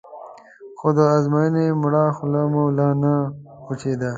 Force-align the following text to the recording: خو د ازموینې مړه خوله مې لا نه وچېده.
خو 0.79 0.87
د 0.97 0.99
ازموینې 1.15 1.65
مړه 1.81 2.05
خوله 2.17 2.41
مې 2.51 2.63
لا 2.77 2.89
نه 3.01 3.13
وچېده. 3.67 4.09